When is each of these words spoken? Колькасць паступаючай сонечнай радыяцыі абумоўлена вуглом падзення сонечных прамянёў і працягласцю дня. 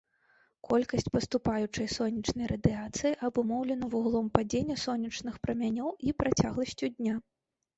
Колькасць 0.67 1.09
паступаючай 1.17 1.87
сонечнай 1.97 2.49
радыяцыі 2.53 3.13
абумоўлена 3.29 3.91
вуглом 3.93 4.33
падзення 4.39 4.79
сонечных 4.87 5.33
прамянёў 5.45 5.89
і 6.09 6.17
працягласцю 6.25 6.85
дня. 6.97 7.15